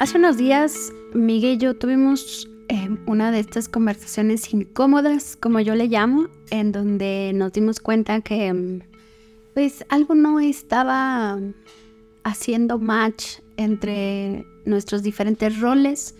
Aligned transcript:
Hace 0.00 0.16
unos 0.16 0.38
días, 0.38 0.94
Miguel 1.12 1.56
y 1.56 1.58
yo 1.58 1.76
tuvimos 1.76 2.48
eh, 2.70 2.88
una 3.04 3.30
de 3.30 3.40
estas 3.40 3.68
conversaciones 3.68 4.50
incómodas, 4.54 5.36
como 5.36 5.60
yo 5.60 5.74
le 5.74 5.88
llamo, 5.88 6.28
en 6.50 6.72
donde 6.72 7.32
nos 7.34 7.52
dimos 7.52 7.80
cuenta 7.80 8.22
que 8.22 8.80
pues 9.52 9.84
algo 9.90 10.14
no 10.14 10.40
estaba 10.40 11.38
haciendo 12.24 12.78
match 12.78 13.40
entre 13.58 14.46
nuestros 14.64 15.02
diferentes 15.02 15.60
roles 15.60 16.14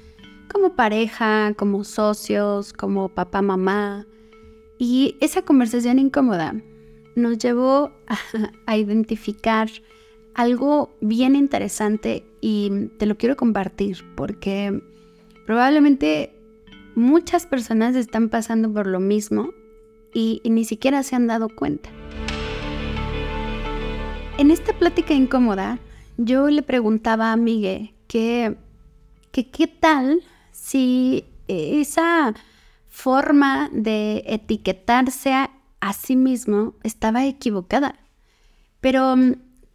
como 0.53 0.77
pareja, 0.77 1.55
como 1.55 1.83
socios, 1.83 2.75
como 2.75 3.09
papá, 3.09 3.41
mamá. 3.41 4.07
Y 4.77 5.17
esa 5.23 5.41
conversación 5.41 5.99
incómoda 5.99 6.55
nos 7.17 7.39
llevó 7.39 7.93
a, 8.67 8.77
identificar 8.77 9.71
algo 10.35 10.97
bien 11.01 11.37
interesante 11.37 12.25
y 12.41 12.89
te 12.99 13.07
lo 13.07 13.17
quiero 13.17 13.37
compartir 13.37 14.05
porque 14.17 14.83
probablemente 15.47 16.33
muchas 16.95 17.47
personas 17.47 17.97
están 17.97 18.29
pasando 18.29 18.73
por 18.73 18.87
lo 18.87 19.01
mismo 19.01 19.51
y, 20.13 20.43
ni 20.45 20.65
siquiera 20.65 21.03
se 21.03 21.17
han 21.17 21.27
dado 21.27 21.49
cuenta. 21.49 21.91
En 24.39 24.51
esta 24.51 24.73
plática 24.73 25.15
incómoda, 25.15 25.79
yo 26.17 26.49
le 26.49 26.63
preguntaba 26.63 27.33
a 27.33 27.37
Miguel 27.37 27.95
que, 28.07 28.57
que 29.31 29.51
qué 29.51 29.67
tal 29.67 30.23
si 30.51 31.25
esa 31.47 32.35
forma 32.89 33.69
de 33.73 34.25
etiquetarse 34.27 35.33
a 35.33 35.93
sí 35.93 36.17
mismo 36.17 36.75
estaba 36.83 37.27
equivocada. 37.27 37.99
Pero, 38.81 39.15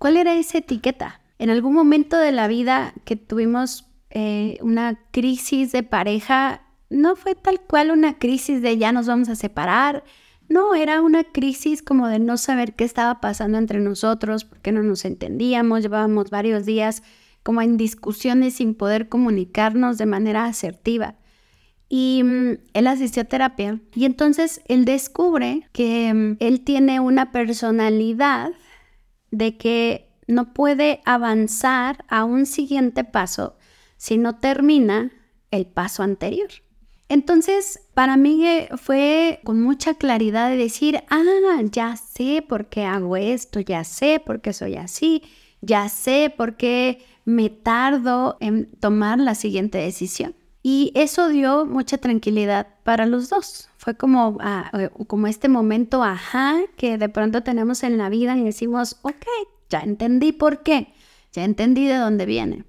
¿cuál 0.06 0.18
era 0.18 0.36
esa 0.36 0.60
etiqueta? 0.60 1.20
En 1.40 1.50
algún 1.50 1.74
momento 1.74 2.20
de 2.20 2.32
la 2.32 2.48
vida 2.48 2.94
que 3.06 3.16
tuvimos 3.16 3.88
eh, 4.12 4.60
una 4.62 5.00
crisis 5.10 5.72
de 5.72 5.82
pareja, 5.82 6.62
no 6.92 7.16
fue 7.16 7.34
tal 7.34 7.60
cual 7.60 7.90
una 7.90 8.20
crisis 8.20 8.62
de 8.62 8.78
ya 8.78 8.92
nos 8.92 9.08
vamos 9.08 9.30
a 9.30 9.36
separar, 9.36 10.04
no, 10.48 10.76
era 10.76 11.02
una 11.02 11.24
crisis 11.24 11.82
como 11.82 12.08
de 12.08 12.20
no 12.20 12.38
saber 12.38 12.76
qué 12.76 12.84
estaba 12.84 13.20
pasando 13.20 13.58
entre 13.58 13.80
nosotros, 13.80 14.46
porque 14.46 14.72
no 14.72 14.84
nos 14.84 15.06
entendíamos, 15.06 15.82
llevábamos 15.82 16.30
varios 16.30 16.68
días 16.68 17.02
como 17.42 17.64
en 17.64 17.76
discusiones 17.76 18.54
sin 18.54 18.76
poder 18.76 19.10
comunicarnos 19.10 19.98
de 19.98 20.06
manera 20.06 20.46
asertiva 20.46 21.16
y 21.90 22.22
mm, 22.24 22.58
él 22.76 22.86
asistió 22.86 23.24
a 23.24 23.26
terapia 23.26 23.80
y 23.96 24.06
entonces 24.06 24.62
él 24.68 24.86
descubre 24.86 25.68
que 25.72 26.14
mm, 26.14 26.38
él 26.42 26.62
tiene 26.62 27.00
una 27.00 27.32
personalidad 27.32 28.52
de 29.32 29.58
que 29.58 30.05
no 30.28 30.54
puede 30.54 31.02
avanzar 31.06 32.04
a 32.08 32.24
un 32.24 32.46
siguiente 32.46 33.04
paso 33.04 33.58
si 33.98 34.18
no 34.18 34.40
termina 34.40 35.12
el 35.52 35.66
paso 35.66 36.04
anterior. 36.04 36.50
Entonces, 37.08 37.88
para 37.94 38.18
mí 38.18 38.44
fue 38.78 39.40
con 39.44 39.62
mucha 39.62 39.94
claridad 39.94 40.50
de 40.50 40.58
decir, 40.58 41.04
ah, 41.10 41.62
ya 41.72 41.96
sé 41.96 42.44
por 42.48 42.68
qué 42.68 42.84
hago 42.84 43.16
esto, 43.16 43.60
ya 43.60 43.84
sé 43.84 44.22
por 44.26 44.42
qué 44.42 44.54
soy 44.54 44.76
así, 44.76 45.22
ya 45.62 45.88
sé 45.90 46.34
por 46.36 46.58
qué 46.58 47.06
me 47.24 47.50
tardo 47.50 48.38
en 48.40 48.72
tomar 48.80 49.20
la 49.20 49.36
siguiente 49.36 49.78
decisión. 49.78 50.36
Y 50.64 50.92
eso 50.96 51.30
dio 51.30 51.68
mucha 51.68 52.00
tranquilidad 52.00 52.68
para 52.84 53.06
los 53.06 53.30
dos. 53.30 53.70
Fue 53.78 53.96
como, 53.96 54.38
ah, 54.42 54.72
eh, 54.74 54.90
como 55.06 55.28
este 55.28 55.48
momento, 55.48 56.04
ajá, 56.04 56.56
que 56.76 56.98
de 56.98 57.08
pronto 57.08 57.44
tenemos 57.44 57.84
en 57.84 58.00
la 58.00 58.10
vida 58.10 58.36
y 58.36 58.44
decimos, 58.44 58.98
ok, 59.04 59.26
ya 59.70 59.80
entendí 59.80 60.32
por 60.32 60.64
qué, 60.64 60.94
ya 61.32 61.44
entendí 61.44 61.86
de 61.88 61.98
dónde 61.98 62.26
viene. 62.26 62.66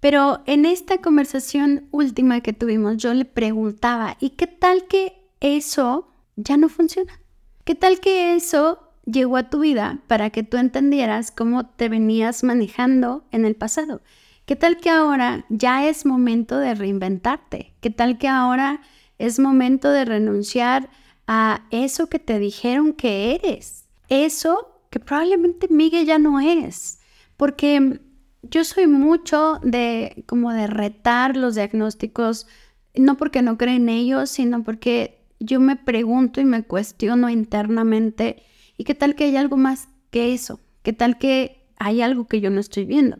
Pero 0.00 0.42
en 0.46 0.64
esta 0.64 0.98
conversación 0.98 1.86
última 1.90 2.40
que 2.40 2.52
tuvimos, 2.52 2.96
yo 2.96 3.12
le 3.12 3.26
preguntaba, 3.26 4.16
¿y 4.18 4.30
qué 4.30 4.46
tal 4.46 4.86
que 4.86 5.28
eso 5.40 6.08
ya 6.36 6.56
no 6.56 6.68
funciona? 6.68 7.20
¿Qué 7.64 7.74
tal 7.74 8.00
que 8.00 8.34
eso 8.34 8.78
llegó 9.04 9.36
a 9.36 9.50
tu 9.50 9.60
vida 9.60 10.00
para 10.06 10.30
que 10.30 10.42
tú 10.42 10.56
entendieras 10.56 11.30
cómo 11.30 11.66
te 11.66 11.88
venías 11.88 12.42
manejando 12.42 13.24
en 13.30 13.44
el 13.44 13.56
pasado? 13.56 14.00
¿Qué 14.46 14.56
tal 14.56 14.78
que 14.78 14.90
ahora 14.90 15.44
ya 15.48 15.86
es 15.86 16.06
momento 16.06 16.58
de 16.58 16.74
reinventarte? 16.74 17.74
¿Qué 17.80 17.90
tal 17.90 18.18
que 18.18 18.26
ahora 18.26 18.80
es 19.18 19.38
momento 19.38 19.90
de 19.90 20.06
renunciar 20.06 20.88
a 21.26 21.66
eso 21.70 22.08
que 22.08 22.18
te 22.18 22.38
dijeron 22.38 22.94
que 22.94 23.34
eres? 23.34 23.84
Eso 24.08 24.79
que 24.90 25.00
probablemente 25.00 25.68
Miguel 25.68 26.06
ya 26.06 26.18
no 26.18 26.40
es. 26.40 27.00
Porque 27.36 28.00
yo 28.42 28.64
soy 28.64 28.86
mucho 28.86 29.58
de 29.62 30.24
como 30.26 30.52
de 30.52 30.66
retar 30.66 31.36
los 31.36 31.54
diagnósticos, 31.54 32.46
no 32.94 33.16
porque 33.16 33.42
no 33.42 33.56
creo 33.56 33.74
en 33.74 33.88
ellos, 33.88 34.30
sino 34.30 34.62
porque 34.64 35.24
yo 35.38 35.60
me 35.60 35.76
pregunto 35.76 36.40
y 36.40 36.44
me 36.44 36.64
cuestiono 36.64 37.30
internamente, 37.30 38.42
¿y 38.76 38.84
qué 38.84 38.94
tal 38.94 39.14
que 39.14 39.24
hay 39.24 39.36
algo 39.36 39.56
más 39.56 39.88
que 40.10 40.34
eso? 40.34 40.60
¿Qué 40.82 40.92
tal 40.92 41.18
que 41.18 41.66
hay 41.76 42.02
algo 42.02 42.26
que 42.26 42.40
yo 42.40 42.50
no 42.50 42.60
estoy 42.60 42.84
viendo? 42.84 43.18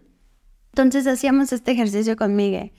Entonces 0.73 1.07
hacíamos 1.07 1.53
este 1.53 1.73
ejercicio 1.73 2.17
con 2.17 2.37
Miguel, 2.37 2.73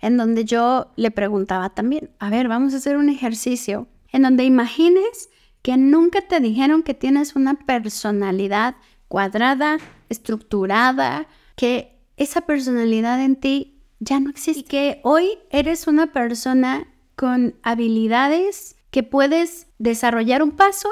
en 0.00 0.16
donde 0.16 0.44
yo 0.44 0.92
le 0.96 1.10
preguntaba 1.10 1.70
también, 1.70 2.10
a 2.18 2.30
ver, 2.30 2.48
vamos 2.48 2.74
a 2.74 2.76
hacer 2.76 2.96
un 2.96 3.08
ejercicio 3.08 3.88
en 4.12 4.22
donde 4.22 4.44
imagines 4.44 5.28
que 5.62 5.76
nunca 5.76 6.22
te 6.22 6.40
dijeron 6.40 6.82
que 6.82 6.94
tienes 6.94 7.36
una 7.36 7.54
personalidad 7.54 8.76
cuadrada, 9.08 9.78
estructurada, 10.08 11.26
que 11.56 11.98
esa 12.16 12.42
personalidad 12.42 13.22
en 13.22 13.36
ti 13.36 13.80
ya 14.00 14.20
no 14.20 14.30
existe. 14.30 14.60
Y 14.60 14.64
que 14.64 15.00
hoy 15.02 15.38
eres 15.50 15.86
una 15.86 16.12
persona 16.12 16.86
con 17.16 17.56
habilidades 17.62 18.76
que 18.90 19.02
puedes 19.02 19.66
desarrollar 19.78 20.42
un 20.42 20.52
paso, 20.52 20.88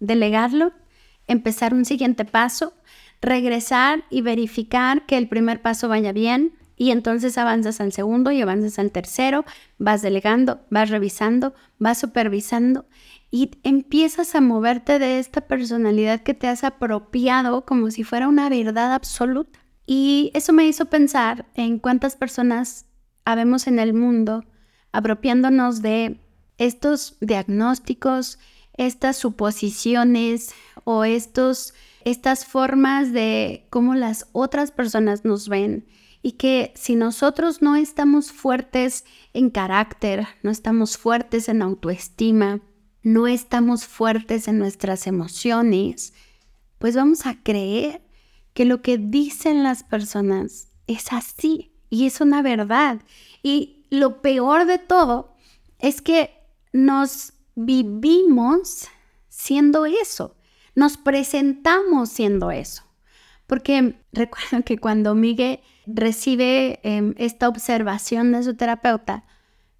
delegarlo, 0.00 0.72
empezar 1.26 1.74
un 1.74 1.84
siguiente 1.84 2.24
paso, 2.24 2.74
regresar 3.20 4.04
y 4.10 4.22
verificar 4.22 5.06
que 5.06 5.16
el 5.16 5.28
primer 5.28 5.62
paso 5.62 5.88
vaya 5.88 6.12
bien 6.12 6.56
y 6.76 6.90
entonces 6.90 7.38
avanzas 7.38 7.80
al 7.80 7.92
segundo 7.92 8.30
y 8.30 8.42
avanzas 8.42 8.78
al 8.78 8.92
tercero, 8.92 9.44
vas 9.78 10.02
delegando, 10.02 10.60
vas 10.70 10.90
revisando, 10.90 11.54
vas 11.78 11.98
supervisando 11.98 12.86
y 13.30 13.50
empiezas 13.62 14.34
a 14.34 14.40
moverte 14.40 14.98
de 14.98 15.18
esta 15.18 15.40
personalidad 15.40 16.22
que 16.22 16.34
te 16.34 16.48
has 16.48 16.64
apropiado 16.64 17.64
como 17.64 17.90
si 17.90 18.04
fuera 18.04 18.28
una 18.28 18.48
verdad 18.48 18.92
absoluta. 18.92 19.58
Y 19.86 20.30
eso 20.34 20.52
me 20.52 20.66
hizo 20.66 20.86
pensar 20.86 21.46
en 21.54 21.78
cuántas 21.78 22.16
personas 22.16 22.86
habemos 23.24 23.66
en 23.66 23.78
el 23.78 23.94
mundo 23.94 24.44
apropiándonos 24.92 25.82
de 25.82 26.20
estos 26.58 27.16
diagnósticos, 27.20 28.38
estas 28.74 29.16
suposiciones 29.16 30.54
o 30.84 31.04
estos 31.04 31.74
estas 32.04 32.44
formas 32.46 33.12
de 33.12 33.66
cómo 33.68 33.96
las 33.96 34.28
otras 34.30 34.70
personas 34.70 35.24
nos 35.24 35.48
ven 35.48 35.86
y 36.26 36.32
que 36.32 36.72
si 36.74 36.96
nosotros 36.96 37.62
no 37.62 37.76
estamos 37.76 38.32
fuertes 38.32 39.04
en 39.32 39.48
carácter, 39.48 40.26
no 40.42 40.50
estamos 40.50 40.98
fuertes 40.98 41.48
en 41.48 41.62
autoestima, 41.62 42.58
no 43.04 43.28
estamos 43.28 43.84
fuertes 43.84 44.48
en 44.48 44.58
nuestras 44.58 45.06
emociones, 45.06 46.14
pues 46.78 46.96
vamos 46.96 47.26
a 47.26 47.40
creer 47.44 48.02
que 48.54 48.64
lo 48.64 48.82
que 48.82 48.98
dicen 48.98 49.62
las 49.62 49.84
personas 49.84 50.72
es 50.88 51.12
así 51.12 51.72
y 51.90 52.06
es 52.06 52.20
una 52.20 52.42
verdad. 52.42 53.02
Y 53.44 53.86
lo 53.90 54.20
peor 54.20 54.66
de 54.66 54.78
todo 54.78 55.36
es 55.78 56.02
que 56.02 56.30
nos 56.72 57.34
vivimos 57.54 58.88
siendo 59.28 59.86
eso 59.86 60.34
nos 60.76 60.98
presentamos 60.98 62.10
siendo 62.10 62.52
eso. 62.52 62.84
Porque 63.48 63.96
recuerdo 64.12 64.64
que 64.64 64.78
cuando 64.78 65.16
Miguel 65.16 65.60
recibe 65.86 66.80
em, 66.82 67.14
esta 67.18 67.48
observación 67.48 68.32
de 68.32 68.42
su 68.42 68.54
terapeuta, 68.54 69.24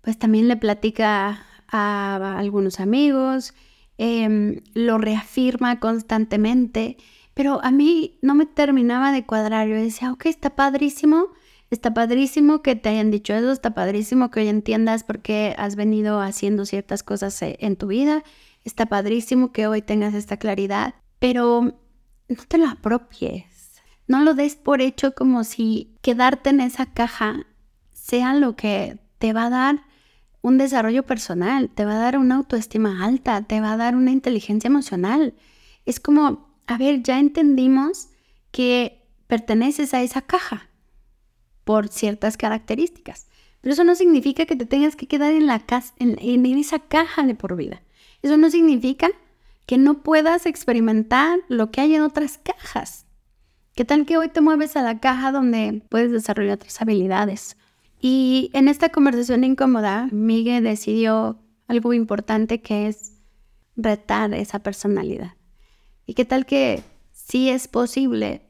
pues 0.03 0.19
también 0.19 0.49
le 0.49 0.57
platica 0.57 1.45
a, 1.69 2.39
algunos 2.39 2.81
amigos, 2.81 3.55
em, 3.99 4.63
lo 4.75 4.99
reafirma 4.99 5.81
constantemente, 5.81 6.97
pero 7.35 7.63
a 7.63 7.71
mí 7.71 8.19
no 8.23 8.35
me 8.35 8.47
terminaba 8.47 9.13
de 9.13 9.27
cuadrar. 9.27 9.69
Yo 9.69 9.75
decía, 9.77 10.13
ok, 10.13 10.27
está 10.27 10.51
padrísimo, 10.57 11.29
está 11.71 11.93
padrísimo 11.93 12.63
que 12.63 12.77
te 12.77 12.89
hayan 12.89 13.11
dicho 13.11 13.35
eso, 13.35 13.53
está 13.53 13.75
padrísimo 13.75 14.31
que 14.31 14.41
hoy 14.41 14.49
entiendas 14.49 15.05
por 15.05 15.21
qué 15.21 15.55
has 15.59 15.77
venido 15.77 16.21
haciendo 16.21 16.65
ciertas 16.65 17.03
cosas 17.03 17.41
eh, 17.43 17.57
en 17.61 17.77
tu 17.77 17.89
vida, 17.89 18.23
Está 18.67 18.87
padrísimo 18.87 19.53
que 19.53 19.69
hoy 19.69 19.81
tengas 19.81 20.13
esta 20.13 20.39
claridad, 20.39 20.97
pero 21.21 21.79
no 22.29 22.45
te 22.49 22.59
lo 22.59 22.67
apropies. 22.67 23.45
No 24.07 24.23
lo 24.23 24.35
des 24.35 24.57
por 24.57 24.81
hecho 24.81 25.15
como 25.15 25.45
si 25.45 25.97
quedarte 26.03 26.51
en 26.51 26.61
esa 26.61 26.87
caja 26.87 27.47
sea 27.93 28.35
lo 28.35 28.57
que 28.57 28.99
te 29.19 29.33
va 29.33 29.47
a 29.47 29.51
dar 29.51 29.83
un 30.43 30.59
desarrollo 30.59 31.05
personal, 31.05 31.71
te 31.71 31.85
va 31.85 31.95
a 31.95 31.99
dar 31.99 32.17
una 32.19 32.37
autoestima 32.37 33.05
alta, 33.05 33.43
te 33.43 33.61
va 33.61 33.73
a 33.73 33.77
dar 33.77 33.97
una 33.97 34.13
inteligencia 34.13 34.69
emocional. 34.69 35.35
Es 35.87 35.99
como, 35.99 36.49
a 36.67 36.79
ver, 36.79 37.03
ya 37.03 37.19
entendimos 37.19 38.09
que 38.53 39.03
perteneces 39.27 39.93
a 39.95 40.03
esa 40.03 40.23
caja. 40.23 40.69
por 41.65 41.89
ciertas 41.89 42.37
características. 42.37 43.27
Pero 43.61 43.73
eso 43.73 43.85
no 43.85 43.97
significa 43.97 44.47
que 44.47 44.55
te 44.57 44.67
tengas 44.67 44.95
que 44.95 45.09
quedar 45.09 45.33
en, 45.35 45.49
en 45.99 46.47
esa 46.47 46.79
caja 46.79 47.25
de 47.25 47.35
por 47.35 47.57
vida. 47.57 47.83
Eso 48.23 48.37
no 48.37 48.51
significa 48.51 49.09
que 49.67 49.79
no 49.79 50.03
puedas 50.03 50.47
experimentar 50.47 51.41
lo 51.49 51.73
que 51.73 51.81
hay 51.81 51.97
en 51.97 52.03
otras 52.03 52.39
cajas. 52.39 53.07
¿Qué 53.77 53.85
tal 53.85 54.07
que 54.07 54.17
hoy 54.17 54.31
te 54.31 54.41
mueves 54.41 54.75
a 54.77 54.83
la 54.83 55.01
caja 55.01 55.33
donde 55.33 55.83
puedes 55.91 56.11
desarrollar 56.11 56.55
otras 56.55 56.81
habilidades? 56.81 57.59
Y 58.01 58.51
en 58.55 58.69
esta 58.69 58.89
conversación 58.89 59.45
incómoda, 59.45 60.09
Miguel 60.13 60.65
decidió 60.65 61.39
algo 61.69 61.93
importante 61.93 62.63
que 62.63 62.87
es 62.87 63.13
retar 63.77 64.33
esa 64.33 64.61
personalidad. 64.61 65.35
¿Y 66.07 66.15
qué 66.15 66.25
tal 66.25 66.47
que 66.47 66.83
sí 67.13 67.51
es 67.51 67.69
posible 67.69 68.41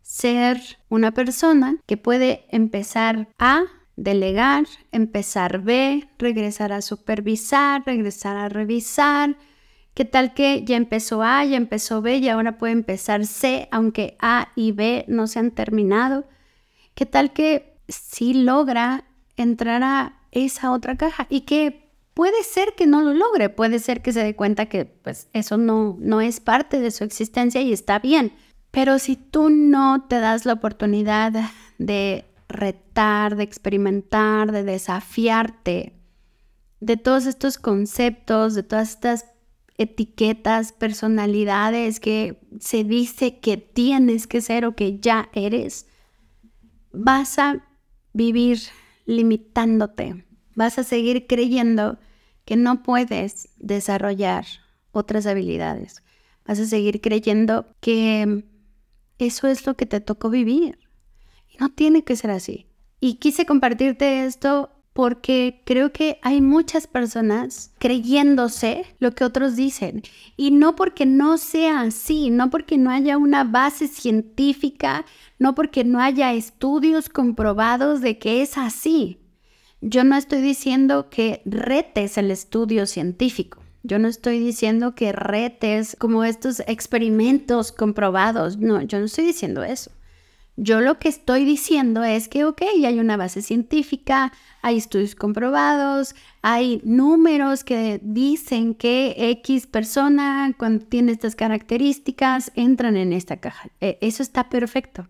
ser 0.00 0.58
una 0.88 1.12
persona 1.12 1.76
que 1.84 1.98
puede 1.98 2.46
empezar 2.48 3.28
a 3.38 3.64
delegar, 3.96 4.64
empezar 4.92 5.60
B, 5.60 6.08
regresar 6.18 6.72
a 6.72 6.80
supervisar, 6.80 7.82
regresar 7.84 8.38
a 8.38 8.48
revisar. 8.48 9.36
¿Qué 9.94 10.04
tal 10.04 10.34
que 10.34 10.64
ya 10.64 10.76
empezó 10.76 11.22
A, 11.22 11.44
ya 11.44 11.56
empezó 11.56 12.00
B 12.00 12.18
y 12.18 12.28
ahora 12.28 12.58
puede 12.58 12.72
empezar 12.72 13.26
C, 13.26 13.68
aunque 13.70 14.16
A 14.20 14.48
y 14.54 14.72
B 14.72 15.04
no 15.08 15.26
se 15.26 15.38
han 15.38 15.50
terminado? 15.50 16.26
¿Qué 16.94 17.06
tal 17.06 17.32
que 17.32 17.76
sí 17.88 18.34
logra 18.34 19.04
entrar 19.36 19.82
a 19.82 20.20
esa 20.30 20.70
otra 20.70 20.96
caja 20.96 21.26
y 21.28 21.42
que 21.42 21.90
puede 22.14 22.42
ser 22.44 22.74
que 22.76 22.86
no 22.86 23.02
lo 23.02 23.14
logre, 23.14 23.48
puede 23.48 23.78
ser 23.78 24.02
que 24.02 24.12
se 24.12 24.22
dé 24.22 24.36
cuenta 24.36 24.66
que 24.66 24.84
pues 24.84 25.28
eso 25.32 25.56
no, 25.56 25.96
no 26.00 26.20
es 26.20 26.40
parte 26.40 26.80
de 26.80 26.90
su 26.90 27.04
existencia 27.04 27.60
y 27.60 27.72
está 27.72 27.98
bien. 27.98 28.32
Pero 28.70 28.98
si 28.98 29.16
tú 29.16 29.50
no 29.50 30.06
te 30.08 30.20
das 30.20 30.46
la 30.46 30.52
oportunidad 30.52 31.32
de 31.78 32.24
retar, 32.48 33.36
de 33.36 33.42
experimentar, 33.42 34.52
de 34.52 34.62
desafiarte 34.62 35.94
de 36.80 36.96
todos 36.96 37.26
estos 37.26 37.58
conceptos, 37.58 38.54
de 38.54 38.62
todas 38.62 38.90
estas 38.90 39.26
etiquetas, 39.80 40.72
personalidades 40.72 42.00
que 42.00 42.38
se 42.60 42.84
dice 42.84 43.40
que 43.40 43.56
tienes 43.56 44.26
que 44.26 44.42
ser 44.42 44.66
o 44.66 44.76
que 44.76 45.00
ya 45.00 45.30
eres, 45.32 45.86
vas 46.92 47.38
a 47.38 47.66
vivir 48.12 48.60
limitándote, 49.06 50.26
vas 50.54 50.78
a 50.78 50.84
seguir 50.84 51.26
creyendo 51.26 51.98
que 52.44 52.56
no 52.56 52.82
puedes 52.82 53.48
desarrollar 53.58 54.44
otras 54.92 55.24
habilidades, 55.24 56.02
vas 56.44 56.60
a 56.60 56.66
seguir 56.66 57.00
creyendo 57.00 57.74
que 57.80 58.44
eso 59.18 59.48
es 59.48 59.66
lo 59.66 59.78
que 59.78 59.86
te 59.86 60.00
tocó 60.00 60.28
vivir. 60.28 60.78
No 61.58 61.70
tiene 61.70 62.04
que 62.04 62.16
ser 62.16 62.30
así. 62.30 62.66
Y 63.00 63.14
quise 63.14 63.46
compartirte 63.46 64.24
esto 64.24 64.70
porque 65.00 65.62
creo 65.64 65.92
que 65.94 66.18
hay 66.20 66.42
muchas 66.42 66.86
personas 66.86 67.72
creyéndose 67.78 68.84
lo 68.98 69.12
que 69.12 69.24
otros 69.24 69.56
dicen. 69.56 70.02
Y 70.36 70.50
no 70.50 70.76
porque 70.76 71.06
no 71.06 71.38
sea 71.38 71.80
así, 71.80 72.28
no 72.28 72.50
porque 72.50 72.76
no 72.76 72.90
haya 72.90 73.16
una 73.16 73.44
base 73.44 73.88
científica, 73.88 75.06
no 75.38 75.54
porque 75.54 75.84
no 75.84 76.00
haya 76.00 76.34
estudios 76.34 77.08
comprobados 77.08 78.02
de 78.02 78.18
que 78.18 78.42
es 78.42 78.58
así. 78.58 79.16
Yo 79.80 80.04
no 80.04 80.16
estoy 80.16 80.42
diciendo 80.42 81.08
que 81.08 81.40
retes 81.46 82.18
el 82.18 82.30
estudio 82.30 82.84
científico. 82.84 83.62
Yo 83.82 83.98
no 83.98 84.06
estoy 84.06 84.38
diciendo 84.38 84.94
que 84.94 85.12
retes 85.12 85.96
como 85.98 86.24
estos 86.24 86.60
experimentos 86.66 87.72
comprobados. 87.72 88.58
No, 88.58 88.82
yo 88.82 88.98
no 88.98 89.06
estoy 89.06 89.24
diciendo 89.24 89.64
eso. 89.64 89.92
Yo 90.62 90.82
lo 90.82 90.98
que 90.98 91.08
estoy 91.08 91.46
diciendo 91.46 92.04
es 92.04 92.28
que, 92.28 92.44
ok, 92.44 92.60
hay 92.84 92.98
una 92.98 93.16
base 93.16 93.40
científica, 93.40 94.30
hay 94.60 94.76
estudios 94.76 95.14
comprobados, 95.14 96.14
hay 96.42 96.82
números 96.84 97.64
que 97.64 97.98
dicen 98.02 98.74
que 98.74 99.14
X 99.16 99.66
persona 99.66 100.54
cuando 100.58 100.84
tiene 100.84 101.12
estas 101.12 101.34
características 101.34 102.52
entran 102.56 102.98
en 102.98 103.14
esta 103.14 103.38
caja. 103.38 103.70
E, 103.80 103.96
eso 104.02 104.22
está 104.22 104.50
perfecto. 104.50 105.08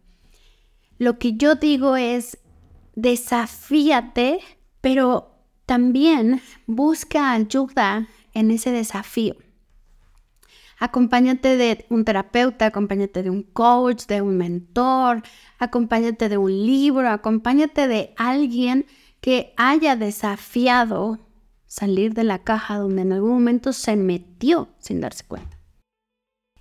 Lo 0.98 1.18
que 1.18 1.32
yo 1.32 1.56
digo 1.56 1.96
es, 1.96 2.38
desafíate, 2.94 4.38
pero 4.80 5.34
también 5.66 6.40
busca 6.68 7.32
ayuda 7.32 8.06
en 8.34 8.52
ese 8.52 8.70
desafío. 8.70 9.34
Acompáñate 10.80 11.58
de 11.58 11.84
un 11.90 12.06
terapeuta, 12.06 12.64
acompáñate 12.66 13.22
de 13.22 13.28
un 13.28 13.42
coach, 13.42 14.06
de 14.06 14.22
un 14.22 14.38
mentor, 14.38 15.22
acompáñate 15.58 16.30
de 16.30 16.38
un 16.38 16.50
libro, 16.50 17.06
acompáñate 17.10 17.86
de 17.86 18.14
alguien 18.16 18.86
que 19.20 19.52
haya 19.58 19.94
desafiado 19.94 21.18
salir 21.66 22.14
de 22.14 22.24
la 22.24 22.38
caja 22.38 22.78
donde 22.78 23.02
en 23.02 23.12
algún 23.12 23.32
momento 23.32 23.74
se 23.74 23.94
metió 23.94 24.70
sin 24.78 25.02
darse 25.02 25.24
cuenta. 25.24 25.58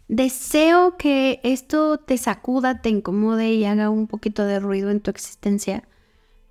Deseo 0.09 0.97
que 0.97 1.39
esto 1.43 1.97
te 1.97 2.17
sacuda, 2.17 2.81
te 2.81 2.89
incomode 2.89 3.53
y 3.53 3.63
haga 3.63 3.89
un 3.89 4.07
poquito 4.07 4.43
de 4.43 4.59
ruido 4.59 4.89
en 4.89 4.99
tu 4.99 5.11
existencia 5.11 5.87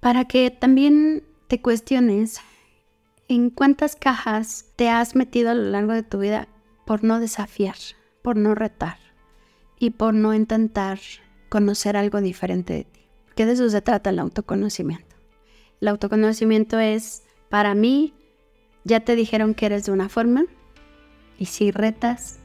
para 0.01 0.25
que 0.25 0.51
también 0.51 1.23
te 1.49 1.61
cuestiones 1.61 2.41
en 3.29 3.51
cuántas 3.51 3.95
cajas 3.95 4.65
te 4.77 4.89
has 4.89 5.15
metido 5.15 5.51
a 5.51 5.55
lo 5.55 5.65
largo 5.65 5.93
de 5.93 6.03
tu 6.03 6.19
vida 6.19 6.49
por 6.89 7.05
no 7.05 7.21
desafiar, 7.21 7.77
por 8.23 8.37
no 8.37 8.55
retar 8.55 8.97
y 9.79 9.91
por 9.91 10.15
no 10.15 10.33
intentar 10.33 10.99
conocer 11.51 11.99
algo 11.99 12.23
diferente 12.23 12.73
de 12.73 12.85
ti. 12.85 13.01
Que 13.37 13.45
de 13.45 13.53
eso 13.53 13.69
se 13.69 13.83
trata 13.83 14.09
el 14.09 14.19
autoconocimiento. 14.19 15.15
El 15.83 15.89
autoconocimiento 15.89 16.79
es, 16.79 17.25
para 17.51 17.75
mí, 17.75 18.15
ya 18.85 19.01
te 19.01 19.17
dijeron 19.17 19.53
que 19.53 19.67
eres 19.67 19.85
de 19.85 19.93
una 19.93 20.09
forma, 20.09 20.47
y 21.39 21.45
si 21.45 21.73
retas 21.73 22.39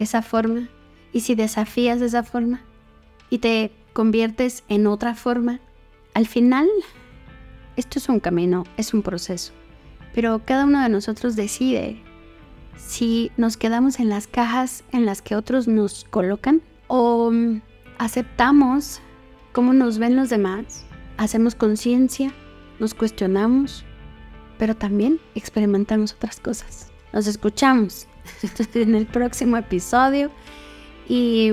esa 0.00 0.20
forma, 0.20 0.68
y 1.12 1.20
si 1.20 1.36
desafías 1.36 2.00
de 2.00 2.06
esa 2.06 2.24
forma, 2.24 2.64
y 3.30 3.38
te 3.38 3.70
conviertes 3.92 4.64
en 4.68 4.88
otra 4.88 5.14
forma, 5.14 5.60
al 6.12 6.26
final, 6.26 6.66
esto 7.76 8.00
es 8.00 8.08
un 8.08 8.18
camino, 8.18 8.64
es 8.78 8.94
un 8.94 9.02
proceso, 9.02 9.52
pero 10.12 10.42
cada 10.44 10.64
uno 10.64 10.82
de 10.82 10.88
nosotros 10.88 11.36
decide 11.36 12.02
si 12.76 13.30
nos 13.36 13.56
quedamos 13.56 13.98
en 14.00 14.08
las 14.08 14.26
cajas 14.26 14.84
en 14.92 15.06
las 15.06 15.22
que 15.22 15.36
otros 15.36 15.68
nos 15.68 16.04
colocan 16.04 16.62
o 16.86 17.30
mm, 17.30 17.60
aceptamos 17.98 19.00
cómo 19.52 19.72
nos 19.72 19.98
ven 19.98 20.16
los 20.16 20.28
demás, 20.28 20.84
hacemos 21.16 21.54
conciencia, 21.54 22.32
nos 22.78 22.94
cuestionamos, 22.94 23.84
pero 24.58 24.76
también 24.76 25.18
experimentamos 25.34 26.12
otras 26.12 26.40
cosas. 26.40 26.92
Nos 27.12 27.26
escuchamos. 27.26 28.08
En 28.74 28.94
el 28.94 29.06
próximo 29.06 29.56
episodio. 29.56 30.30
Y 31.08 31.50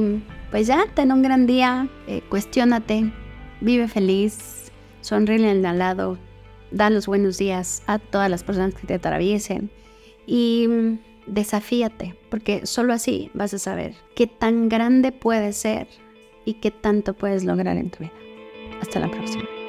pues 0.52 0.68
ya, 0.68 0.86
ten 0.94 1.12
un 1.12 1.22
gran 1.22 1.46
día, 1.46 1.88
eh, 2.08 2.22
vive 3.62 3.88
feliz, 3.88 4.72
sonríe 5.02 5.50
al 5.50 5.78
lado, 5.78 6.18
da 6.72 6.90
los 6.90 7.06
buenos 7.08 7.38
días 7.38 7.84
a 7.86 8.00
todas 8.00 8.30
las 8.30 8.44
personas 8.44 8.74
que 8.74 8.88
te 8.88 8.96
atraviesen. 8.96 9.72
Y 10.26 10.68
mm, 10.68 11.13
desafíate, 11.28 12.16
porque 12.30 12.66
solo 12.66 12.94
así 12.94 13.30
vas 13.34 13.54
a 13.54 13.60
saber 13.60 13.96
qué 14.16 14.28
tan 14.28 14.70
grande 14.70 15.12
puedes 15.12 15.58
ser 15.58 15.88
y 16.46 16.56
qué 16.56 16.72
tanto 16.72 17.14
puedes 17.14 17.44
lograr 17.44 17.78
en 17.78 17.90
tu 17.90 18.00
vida. 18.00 18.14
Hasta 18.82 19.00
la 19.00 19.10
próxima. 19.10 19.63